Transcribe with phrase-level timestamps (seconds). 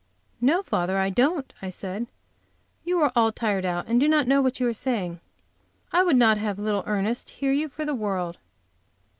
[0.41, 2.07] "Now, father, don't," I said.
[2.83, 5.19] "You are all tired out, and do not know what you are saying.
[5.91, 8.39] I would not have little Ernest hear you for the world."